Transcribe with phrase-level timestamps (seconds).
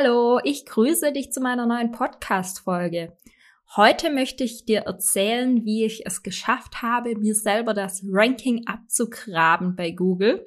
[0.00, 3.16] Hallo, ich grüße dich zu meiner neuen Podcast-Folge.
[3.74, 9.74] Heute möchte ich dir erzählen, wie ich es geschafft habe, mir selber das Ranking abzugraben
[9.74, 10.46] bei Google.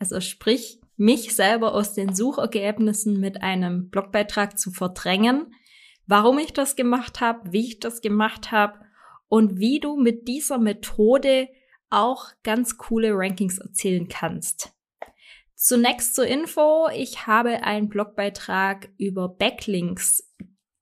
[0.00, 5.54] Also sprich, mich selber aus den Suchergebnissen mit einem Blogbeitrag zu verdrängen,
[6.08, 8.80] warum ich das gemacht habe, wie ich das gemacht habe
[9.28, 11.46] und wie du mit dieser Methode
[11.88, 14.72] auch ganz coole Rankings erzielen kannst.
[15.60, 16.88] Zunächst zur Info.
[16.94, 20.32] Ich habe einen Blogbeitrag über Backlinks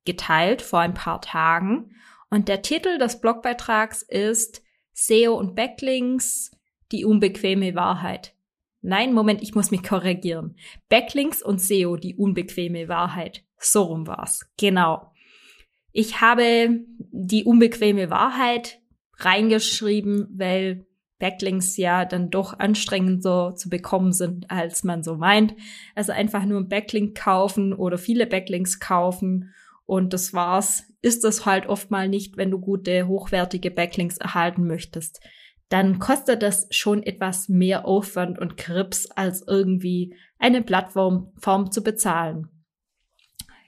[0.04, 1.96] geteilt vor ein paar Tagen.
[2.28, 6.50] Und der Titel des Blogbeitrags ist SEO und Backlinks,
[6.92, 8.34] die unbequeme Wahrheit.
[8.82, 10.58] Nein, Moment, ich muss mich korrigieren.
[10.90, 13.44] Backlinks und SEO, die unbequeme Wahrheit.
[13.56, 14.46] So rum war's.
[14.58, 15.10] Genau.
[15.92, 18.82] Ich habe die unbequeme Wahrheit
[19.14, 20.86] reingeschrieben, weil
[21.18, 25.54] Backlinks ja dann doch anstrengender zu bekommen sind, als man so meint.
[25.94, 29.54] Also einfach nur ein Backlink kaufen oder viele Backlinks kaufen
[29.86, 30.84] und das war's.
[31.00, 35.20] Ist das halt oft mal nicht, wenn du gute, hochwertige Backlinks erhalten möchtest.
[35.68, 41.32] Dann kostet das schon etwas mehr Aufwand und Krips, als irgendwie eine Plattform
[41.70, 42.48] zu bezahlen.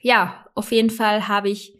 [0.01, 1.77] Ja, auf jeden Fall habe ich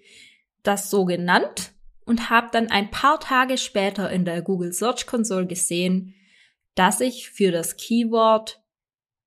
[0.64, 1.74] das so genannt
[2.10, 6.16] und habe dann ein paar Tage später in der Google Search Console gesehen,
[6.74, 8.60] dass ich für das Keyword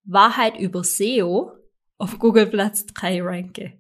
[0.03, 1.53] Wahrheit über SEO
[1.97, 3.75] auf Google Platz 3 ranke.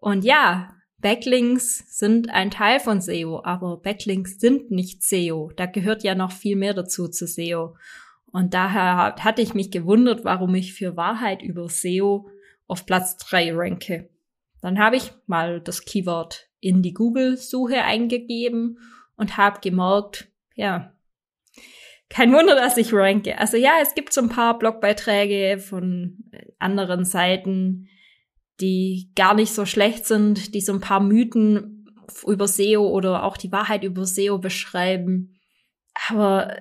[0.00, 5.52] Und ja, Backlinks sind ein Teil von SEO, aber Backlinks sind nicht SEO.
[5.54, 7.76] Da gehört ja noch viel mehr dazu zu SEO.
[8.32, 12.28] Und daher hatte ich mich gewundert, warum ich für Wahrheit über SEO
[12.66, 14.10] auf Platz 3 ranke.
[14.60, 18.78] Dann habe ich mal das Keyword in die Google-Suche eingegeben
[19.16, 20.92] und habe gemerkt, ja,
[22.10, 23.38] kein Wunder, dass ich ranke.
[23.38, 26.18] Also ja, es gibt so ein paar Blogbeiträge von
[26.58, 27.88] anderen Seiten,
[28.60, 31.86] die gar nicht so schlecht sind, die so ein paar Mythen
[32.26, 35.38] über SEO oder auch die Wahrheit über SEO beschreiben.
[36.08, 36.56] Aber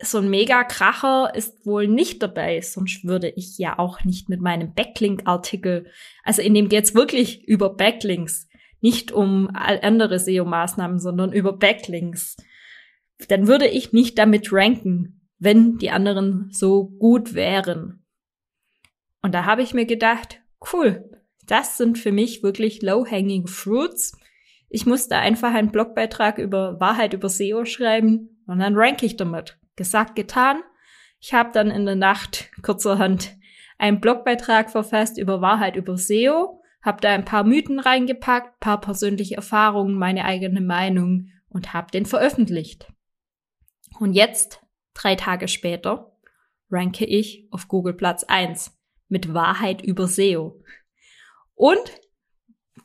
[0.00, 4.72] so ein Mega-Kracher ist wohl nicht dabei, sonst würde ich ja auch nicht mit meinem
[4.72, 5.90] Backlink-Artikel,
[6.22, 8.47] also in dem geht's wirklich über Backlinks,
[8.80, 12.36] nicht um andere SEO-Maßnahmen, sondern über Backlinks,
[13.28, 18.04] dann würde ich nicht damit ranken, wenn die anderen so gut wären.
[19.22, 20.40] Und da habe ich mir gedacht,
[20.72, 21.10] cool,
[21.46, 24.16] das sind für mich wirklich low-hanging fruits.
[24.68, 29.58] Ich musste einfach einen Blogbeitrag über Wahrheit über SEO schreiben und dann rank ich damit.
[29.76, 30.60] Gesagt, getan.
[31.20, 33.36] Ich habe dann in der Nacht kurzerhand
[33.78, 39.36] einen Blogbeitrag verfasst über Wahrheit über SEO habe da ein paar Mythen reingepackt, paar persönliche
[39.36, 42.92] Erfahrungen, meine eigene Meinung und habe den veröffentlicht.
[43.98, 44.60] Und jetzt,
[44.94, 46.16] drei Tage später,
[46.70, 48.76] ranke ich auf Google Platz 1
[49.08, 50.62] mit Wahrheit über SEO.
[51.54, 52.00] Und,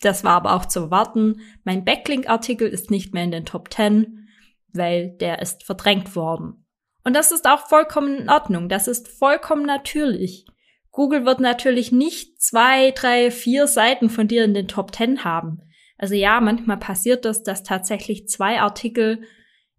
[0.01, 4.27] das war aber auch zu erwarten, mein Backlink-Artikel ist nicht mehr in den Top 10,
[4.69, 6.65] weil der ist verdrängt worden.
[7.03, 10.45] Und das ist auch vollkommen in Ordnung, das ist vollkommen natürlich.
[10.93, 15.59] Google wird natürlich nicht zwei, drei, vier Seiten von dir in den Top Ten haben.
[15.97, 19.23] Also ja, manchmal passiert das, dass tatsächlich zwei Artikel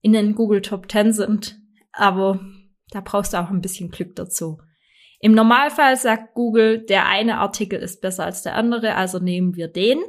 [0.03, 1.57] in den Google Top Ten sind,
[1.93, 2.41] aber
[2.91, 4.59] da brauchst du auch ein bisschen Glück dazu.
[5.21, 9.69] Im Normalfall sagt Google, der eine Artikel ist besser als der andere, also nehmen wir
[9.69, 10.01] den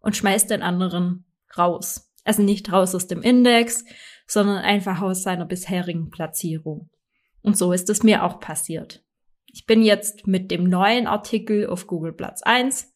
[0.00, 1.26] und schmeißt den anderen
[1.58, 2.10] raus.
[2.24, 3.84] Also nicht raus aus dem Index,
[4.26, 6.88] sondern einfach aus seiner bisherigen Platzierung.
[7.42, 9.03] Und so ist es mir auch passiert.
[9.54, 12.92] Ich bin jetzt mit dem neuen Artikel auf Google Platz 1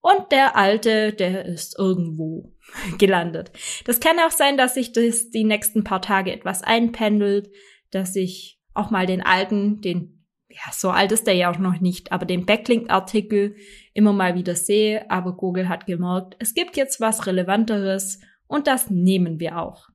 [0.00, 2.54] und der alte, der ist irgendwo
[2.98, 3.52] gelandet.
[3.84, 7.50] Das kann auch sein, dass sich das die nächsten paar Tage etwas einpendelt,
[7.90, 11.78] dass ich auch mal den alten, den, ja, so alt ist der ja auch noch
[11.78, 13.56] nicht, aber den Backlink-Artikel
[13.92, 15.10] immer mal wieder sehe.
[15.10, 19.88] Aber Google hat gemerkt, es gibt jetzt was Relevanteres und das nehmen wir auch.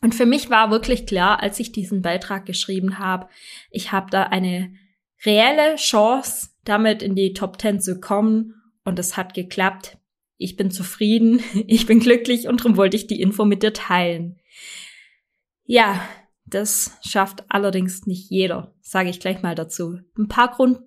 [0.00, 3.28] Und für mich war wirklich klar, als ich diesen Beitrag geschrieben habe,
[3.70, 4.72] ich habe da eine
[5.24, 8.54] reelle Chance, damit in die Top 10 zu kommen.
[8.84, 9.98] Und es hat geklappt.
[10.36, 14.38] Ich bin zufrieden, ich bin glücklich und darum wollte ich die Info mit dir teilen.
[15.64, 16.08] Ja,
[16.46, 19.98] das schafft allerdings nicht jeder, sage ich gleich mal dazu.
[20.16, 20.80] Ein paar Grund,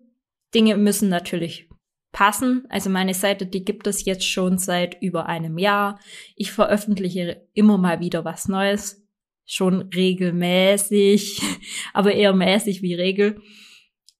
[0.53, 1.69] Dinge müssen natürlich
[2.11, 2.65] passen.
[2.69, 5.99] Also meine Seite, die gibt es jetzt schon seit über einem Jahr.
[6.35, 9.05] Ich veröffentliche immer mal wieder was Neues.
[9.45, 11.41] Schon regelmäßig,
[11.93, 13.41] aber eher mäßig wie Regel.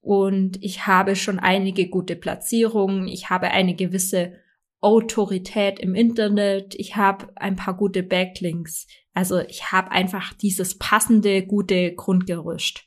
[0.02, 3.08] Und ich habe schon einige gute Platzierungen.
[3.08, 4.34] Ich habe eine gewisse
[4.82, 6.74] Autorität im Internet.
[6.76, 8.88] Ich habe ein paar gute Backlinks.
[9.14, 12.86] Also ich habe einfach dieses passende, gute Grundgerüst.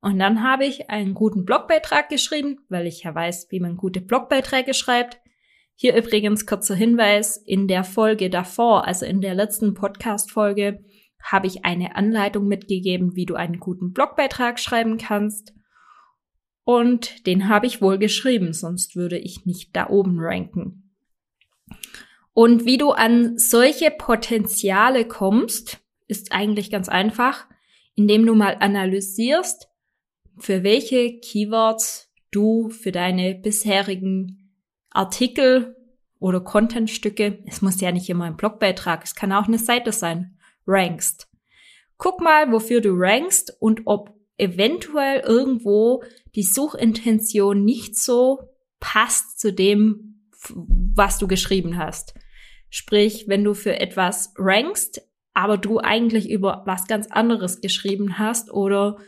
[0.00, 4.00] Und dann habe ich einen guten Blogbeitrag geschrieben, weil ich ja weiß, wie man gute
[4.00, 5.18] Blogbeiträge schreibt.
[5.76, 10.84] Hier übrigens kurzer Hinweis, in der Folge davor, also in der letzten Podcast-Folge,
[11.22, 15.54] habe ich eine Anleitung mitgegeben, wie du einen guten Blogbeitrag schreiben kannst.
[16.64, 20.90] Und den habe ich wohl geschrieben, sonst würde ich nicht da oben ranken.
[22.32, 27.46] Und wie du an solche Potenziale kommst, ist eigentlich ganz einfach,
[27.94, 29.68] indem du mal analysierst,
[30.38, 34.50] für welche Keywords du für deine bisherigen
[34.90, 35.76] Artikel
[36.18, 40.36] oder Contentstücke, es muss ja nicht immer ein Blogbeitrag, es kann auch eine Seite sein,
[40.66, 41.28] rankst.
[41.98, 46.02] Guck mal, wofür du rankst und ob eventuell irgendwo
[46.34, 48.48] die Suchintention nicht so
[48.80, 52.14] passt zu dem, was du geschrieben hast.
[52.68, 55.00] Sprich, wenn du für etwas rankst,
[55.32, 58.98] aber du eigentlich über was ganz anderes geschrieben hast oder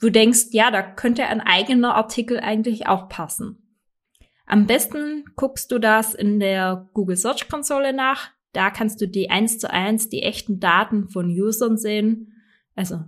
[0.00, 3.78] du denkst, ja, da könnte ein eigener Artikel eigentlich auch passen.
[4.46, 8.30] Am besten guckst du das in der Google Search Konsole nach.
[8.52, 12.32] Da kannst du die eins zu eins die echten Daten von Usern sehen.
[12.74, 13.04] Also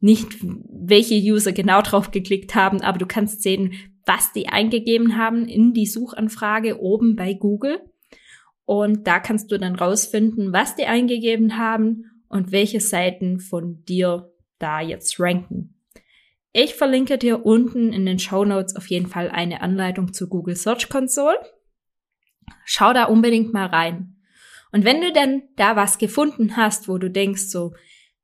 [0.00, 5.48] nicht, welche User genau drauf geklickt haben, aber du kannst sehen, was die eingegeben haben
[5.48, 7.80] in die Suchanfrage oben bei Google.
[8.64, 14.32] Und da kannst du dann rausfinden, was die eingegeben haben und welche Seiten von dir
[14.58, 15.74] da jetzt ranken.
[16.52, 20.56] Ich verlinke dir unten in den Show Notes auf jeden Fall eine Anleitung zur Google
[20.56, 21.38] Search Console.
[22.64, 24.16] Schau da unbedingt mal rein.
[24.72, 27.74] Und wenn du denn da was gefunden hast, wo du denkst so,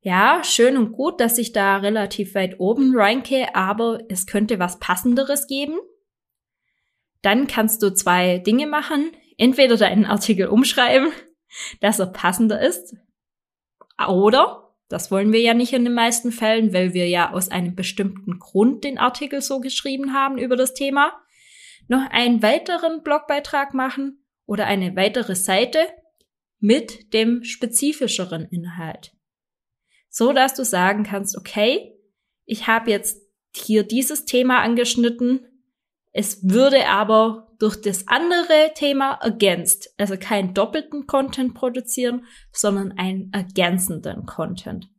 [0.02, 4.80] ja, schön und gut, dass ich da relativ weit oben ranke, aber es könnte was
[4.80, 5.78] passenderes geben,
[7.22, 9.12] dann kannst du zwei Dinge machen.
[9.38, 11.12] Entweder deinen Artikel umschreiben,
[11.80, 12.96] dass er passender ist,
[14.08, 17.76] oder das wollen wir ja nicht in den meisten Fällen, weil wir ja aus einem
[17.76, 21.12] bestimmten Grund den Artikel so geschrieben haben über das Thema.
[21.88, 25.78] Noch einen weiteren Blogbeitrag machen oder eine weitere Seite
[26.58, 29.12] mit dem spezifischeren Inhalt.
[30.14, 31.98] So dass du sagen kannst, okay,
[32.44, 33.18] ich habe jetzt
[33.56, 35.40] hier dieses Thema angeschnitten,
[36.12, 39.94] es würde aber durch das andere Thema ergänzt.
[39.96, 44.90] Also keinen doppelten Content produzieren, sondern einen ergänzenden Content.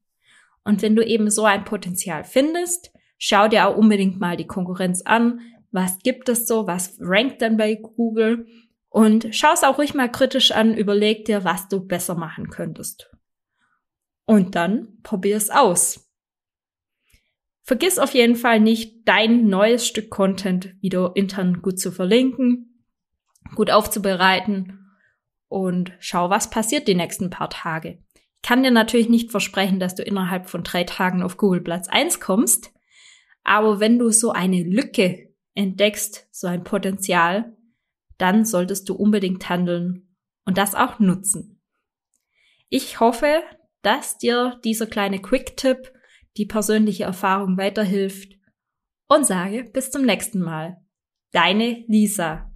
[0.63, 5.03] Und wenn du eben so ein Potenzial findest, schau dir auch unbedingt mal die Konkurrenz
[5.03, 5.41] an.
[5.71, 6.65] Was gibt es so?
[6.65, 8.47] Was rankt denn bei Google?
[8.89, 13.12] Und schau es auch ruhig mal kritisch an, überleg dir, was du besser machen könntest.
[14.25, 16.09] Und dann probier es aus.
[17.63, 22.85] Vergiss auf jeden Fall nicht, dein neues Stück Content wieder intern gut zu verlinken,
[23.55, 24.91] gut aufzubereiten
[25.47, 28.03] und schau, was passiert die nächsten paar Tage.
[28.15, 31.87] Ich kann dir natürlich nicht versprechen, dass du innerhalb von drei Tagen auf Google Platz
[31.87, 32.73] 1 kommst,
[33.43, 37.55] aber wenn du so eine Lücke entdeckst, so ein Potenzial,
[38.17, 41.61] dann solltest du unbedingt handeln und das auch nutzen.
[42.69, 43.41] Ich hoffe,
[43.83, 45.93] dass dir dieser kleine Quick-Tipp
[46.37, 48.33] die persönliche Erfahrung weiterhilft
[49.07, 50.77] und sage bis zum nächsten Mal.
[51.31, 52.52] Deine Lisa.